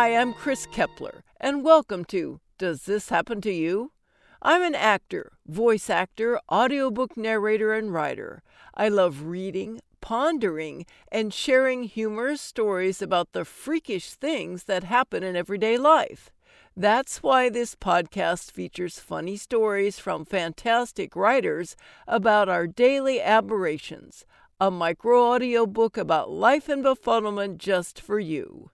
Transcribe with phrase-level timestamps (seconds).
[0.00, 3.92] Hi, I'm Kris Keppeler, and welcome to Does This Happen to You?
[4.40, 8.42] I'm an actor, voice actor, audiobook narrator, and writer.
[8.74, 15.36] I love reading, pondering, and sharing humorous stories about the freakish things that happen in
[15.36, 16.30] everyday life.
[16.74, 21.76] That's why this podcast features funny stories from fantastic writers
[22.08, 24.24] about our daily aberrations,
[24.58, 28.70] a micro audiobook about life and befuddlement just for you.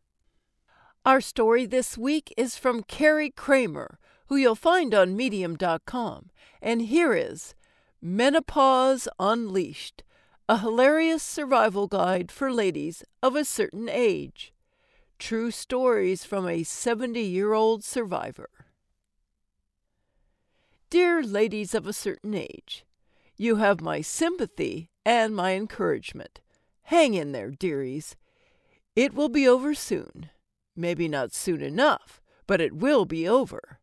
[1.07, 7.15] Our story this week is from Kerry Kramer, who you'll find on Medium.com, and here
[7.15, 7.55] is
[8.03, 10.03] Menopause Unleashed,
[10.49, 14.53] a hilarious survival guide for ladies of a certain age.
[15.17, 18.51] True stories from a 70 year old survivor.
[20.91, 22.85] Dear ladies of a certain age,
[23.37, 26.41] you have my sympathy and my encouragement.
[26.83, 28.17] Hang in there, dearies.
[28.97, 30.31] It will be over soon.
[30.77, 33.81] Maybe not soon enough, but it will be over.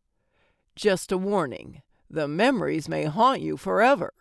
[0.76, 4.12] Just a warning the memories may haunt you forever.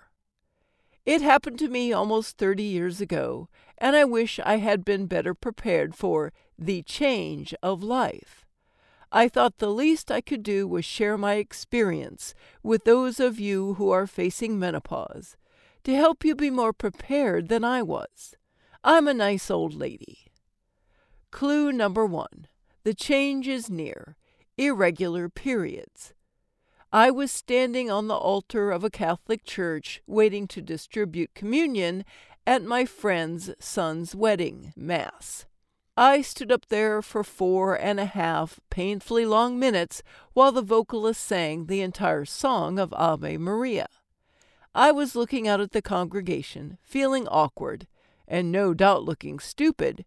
[1.05, 5.33] It happened to me almost 30 years ago, and I wish I had been better
[5.33, 8.45] prepared for the change of life.
[9.11, 13.75] I thought the least I could do was share my experience with those of you
[13.75, 15.37] who are facing menopause
[15.83, 18.35] to help you be more prepared than I was.
[18.83, 20.31] I'm a nice old lady.
[21.29, 22.47] Clue number one
[22.83, 24.15] the change is near
[24.57, 26.13] irregular periods.
[26.91, 32.05] I was standing on the altar of a Catholic church waiting to distribute communion
[32.45, 35.45] at my friend's son's wedding mass.
[35.97, 41.23] I stood up there for four and a half painfully long minutes while the vocalist
[41.23, 43.87] sang the entire song of Ave Maria.
[44.75, 47.87] I was looking out at the congregation, feeling awkward,
[48.27, 50.05] and no doubt looking stupid,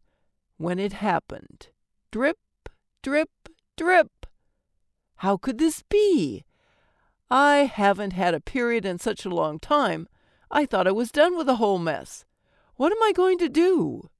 [0.57, 1.69] when it happened.
[2.11, 2.39] Drip,
[3.07, 3.31] drip,
[3.77, 4.27] drip.
[5.19, 6.43] How could this be?
[7.31, 10.09] I haven't had a period in such a long time.
[10.51, 12.25] I thought I was done with the whole mess.
[12.75, 14.11] What am I going to do?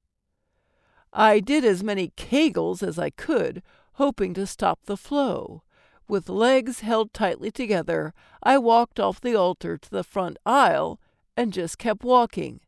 [1.11, 3.61] I did as many kegels as I could,
[3.95, 5.63] hoping to stop the flow.
[6.07, 10.97] With legs held tightly together, I walked off the altar to the front aisle
[11.35, 12.61] and just kept walking.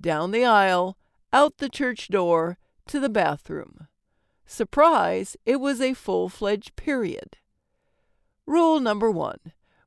[0.00, 0.96] Down the aisle,
[1.34, 2.56] out the church door,
[2.86, 3.88] to the bathroom.
[4.46, 7.36] Surprise, it was a full fledged period.
[8.46, 9.40] Rule number one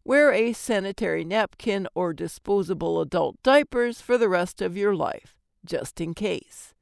[0.03, 6.01] Wear a sanitary napkin or disposable adult diapers for the rest of your life, just
[6.01, 6.73] in case.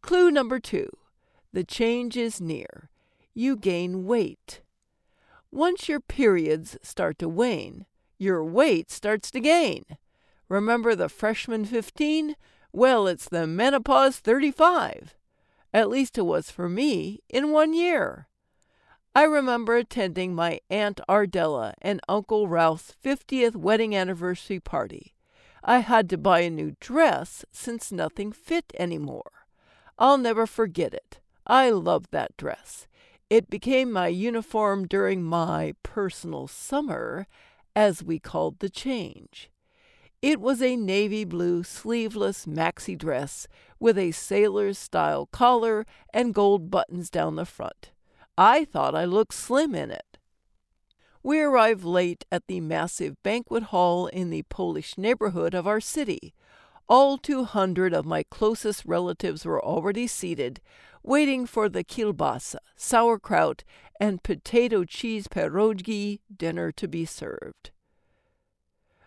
[0.00, 0.90] Clue number two
[1.52, 2.90] the change is near.
[3.34, 4.62] You gain weight.
[5.50, 7.84] Once your periods start to wane,
[8.18, 9.84] your weight starts to gain.
[10.48, 12.36] Remember the freshman 15?
[12.72, 15.14] Well, it's the menopause 35.
[15.72, 18.28] At least it was for me in one year.
[19.14, 25.14] I remember attending my Aunt Ardella and Uncle Ralph's 50th wedding anniversary party.
[25.62, 29.46] I had to buy a new dress since nothing fit anymore.
[29.98, 31.20] I'll never forget it.
[31.46, 32.86] I loved that dress.
[33.30, 37.26] It became my uniform during my personal summer,
[37.76, 39.51] as we called the change.
[40.22, 43.48] It was a navy blue sleeveless maxi dress
[43.80, 45.84] with a sailor's style collar
[46.14, 47.90] and gold buttons down the front.
[48.38, 50.18] I thought I looked slim in it.
[51.24, 56.32] We arrived late at the massive banquet hall in the Polish neighborhood of our city.
[56.88, 60.60] All 200 of my closest relatives were already seated,
[61.02, 63.64] waiting for the kielbasa, sauerkraut,
[63.98, 67.72] and potato cheese pierogi dinner to be served.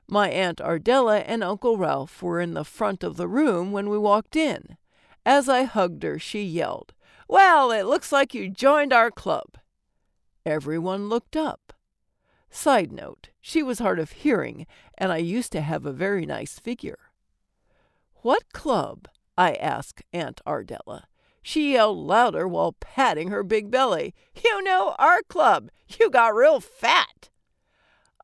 [0.08, 3.98] My Aunt Ardella and Uncle Ralph were in the front of the room when we
[3.98, 4.78] walked in.
[5.26, 6.94] As I hugged her, she yelled,
[7.28, 9.58] well, it looks like you joined our club.
[10.46, 11.74] Everyone looked up.
[12.52, 16.60] Side note, she was hard of hearing, and I used to have a very nice
[16.60, 17.00] figure.
[18.22, 19.08] What club?
[19.38, 21.06] I asked Aunt Ardella.
[21.42, 24.14] She yelled louder while patting her big belly.
[24.44, 25.70] You know, our club.
[26.00, 27.30] You got real fat.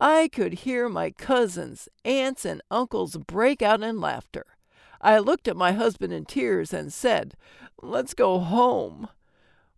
[0.04, 4.48] I could hear my cousins, aunts, and uncles break out in laughter.
[5.00, 7.36] I looked at my husband in tears and said,
[7.84, 9.10] Let's go home.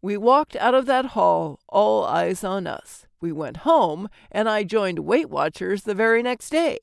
[0.01, 3.05] We walked out of that hall, all eyes on us.
[3.19, 6.79] We went home, and I joined Weight Watchers the very next day.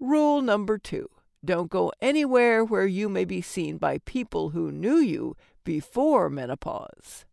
[0.00, 1.08] Rule number two
[1.44, 7.24] don't go anywhere where you may be seen by people who knew you before menopause.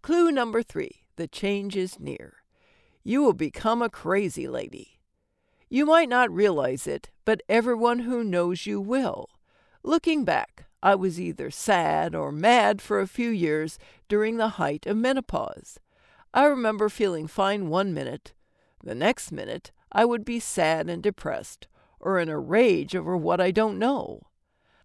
[0.00, 2.41] Clue number three the change is near.
[3.04, 5.00] You will become a crazy lady.
[5.68, 9.30] You might not realize it, but everyone who knows you will.
[9.82, 13.78] Looking back, I was either sad or mad for a few years
[14.08, 15.78] during the height of menopause.
[16.34, 18.32] I remember feeling fine one minute.
[18.84, 21.68] The next minute, I would be sad and depressed,
[22.00, 24.22] or in a rage over what I don't know.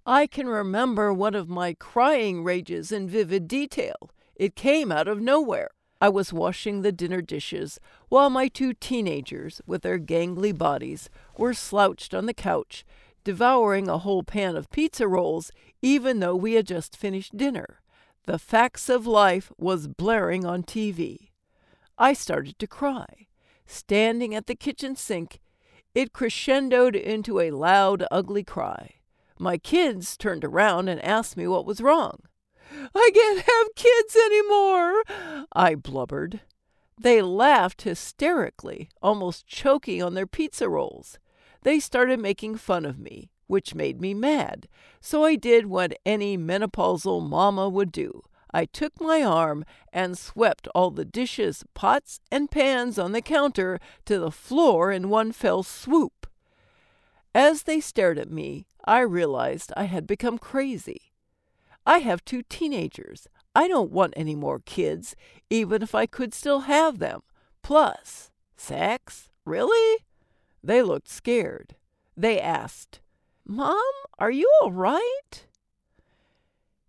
[0.05, 4.11] I can remember one of my crying rages in vivid detail.
[4.35, 5.69] It came out of nowhere.
[5.99, 7.79] I was washing the dinner dishes
[8.09, 12.85] while my two teenagers, with their gangly bodies, were slouched on the couch,
[13.23, 15.51] devouring a whole pan of pizza rolls,
[15.81, 17.81] even though we had just finished dinner.
[18.25, 21.29] The Facts of Life was blaring on TV.
[21.97, 23.27] I started to cry.
[23.65, 25.39] Standing at the kitchen sink,
[25.95, 28.95] it crescendoed into a loud, ugly cry.
[29.39, 32.21] My kids turned around and asked me what was wrong.
[32.93, 35.03] I can't have kids anymore,
[35.57, 36.41] I blubbered.
[37.01, 41.17] They laughed hysterically, almost choking on their pizza rolls.
[41.63, 44.67] They started making fun of me, which made me mad,
[45.01, 48.21] so I did what any menopausal mama would do.
[48.53, 53.79] I took my arm and swept all the dishes, pots, and pans on the counter
[54.05, 56.27] to the floor in one fell swoop.
[57.33, 61.13] As they stared at me, I realized I had become crazy.
[61.83, 63.27] I have two teenagers.
[63.57, 65.15] I don't want any more kids,
[65.49, 67.21] even if I could still have them.
[67.63, 69.31] Plus, sex?
[69.45, 70.03] Really?
[70.63, 71.75] They looked scared.
[72.15, 72.99] They asked,
[73.47, 73.81] Mom,
[74.19, 75.47] are you all right?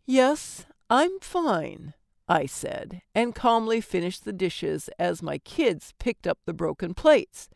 [0.04, 1.94] Yes, I'm fine,
[2.28, 7.48] I said, and calmly finished the dishes as my kids picked up the broken plates.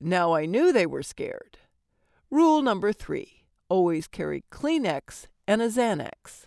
[0.00, 1.58] Now I knew they were scared.
[2.30, 6.46] Rule number three always carry Kleenex and a Xanax.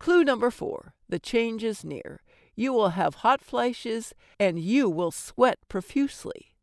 [0.00, 2.22] Clue number four the change is near.
[2.56, 6.54] You will have hot flashes and you will sweat profusely.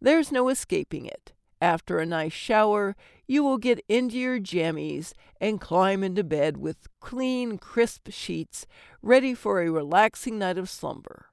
[0.00, 1.32] There's no escaping it.
[1.60, 2.96] After a nice shower,
[3.26, 8.66] you will get into your jammies and climb into bed with clean, crisp sheets,
[9.02, 11.26] ready for a relaxing night of slumber,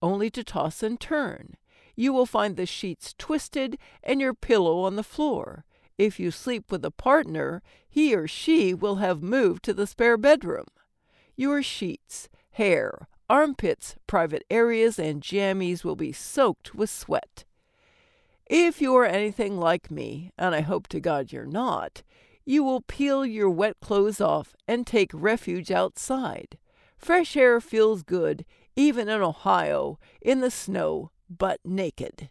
[0.00, 1.56] only to toss and turn.
[1.94, 5.66] You will find the sheets twisted and your pillow on the floor.
[5.98, 10.16] If you sleep with a partner, he or she will have moved to the spare
[10.16, 10.66] bedroom.
[11.36, 17.44] Your sheets, hair, armpits, private areas, and jammies will be soaked with sweat.
[18.46, 22.02] If you are anything like me, and I hope to God you're not,
[22.44, 26.58] you will peel your wet clothes off and take refuge outside.
[26.98, 28.44] Fresh air feels good,
[28.76, 32.28] even in Ohio, in the snow, but naked.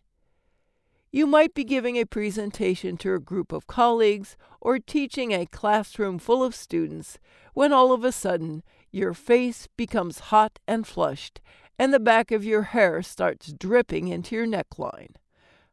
[1.12, 6.19] You might be giving a presentation to a group of colleagues or teaching a classroom
[6.19, 7.19] full of students
[7.54, 11.41] when all of a sudden your face becomes hot and flushed
[11.81, 15.15] and the back of your hair starts dripping into your neckline.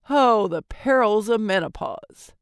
[0.08, 2.32] Oh, the perils of menopause.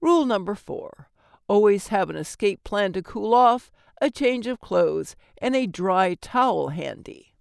[0.00, 1.10] Rule number four
[1.46, 3.70] always have an escape plan to cool off,
[4.00, 7.34] a change of clothes, and a dry towel handy.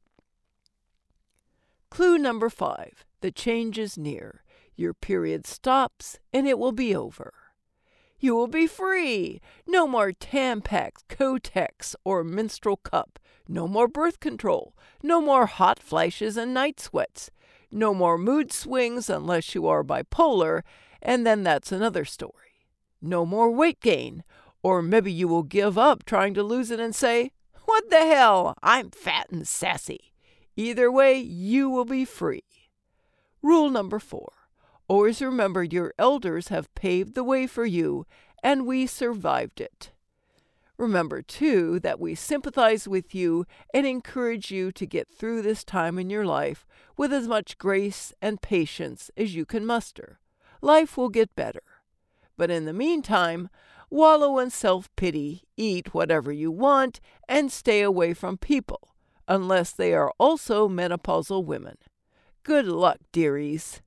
[1.90, 4.44] Clue number five the change is near.
[4.76, 7.34] Your period stops and it will be over.
[8.24, 9.42] You will be free.
[9.68, 13.20] No more Tampax, Kotex, or menstrual cup.
[13.50, 14.78] No more birth control.
[15.04, 17.32] No more hot flashes and night sweats.
[17.70, 20.62] No more mood swings unless you are bipolar,
[21.02, 22.64] and then that's another story.
[23.02, 24.24] No more weight gain,
[24.62, 27.32] or maybe you will give up trying to lose it and say,
[27.66, 28.56] What the hell?
[28.64, 30.14] I'm fat and sassy.
[30.56, 32.46] Either way, you will be free.
[33.42, 34.32] Rule number four
[34.88, 38.06] always remember your elders have paved the way for you,
[38.44, 39.92] and we survived it.
[40.78, 46.00] Remember, too, that we sympathize with you and encourage you to get through this time
[46.00, 46.66] in your life
[46.98, 50.20] with as much grace and patience as you can muster.
[50.62, 51.64] Life will get better.
[52.38, 53.50] But in the meantime,
[53.90, 57.00] wallow in self pity, eat whatever you want,
[57.30, 58.96] and stay away from people,
[59.28, 61.78] unless they are also menopausal women.
[62.44, 63.82] Good luck, dearies.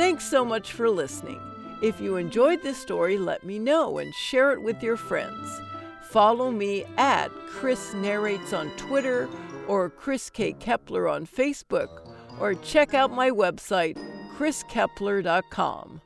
[0.00, 1.38] Thanks so much for listening.
[1.82, 5.60] If you enjoyed this story, let me know and share it with your friends.
[6.00, 9.28] Follow me at Kris Narrates on Twitter
[9.68, 10.54] or Kris K.
[10.54, 13.98] Keppeler on Facebook, or check out my website,
[14.38, 15.98] kriskeppeler.com.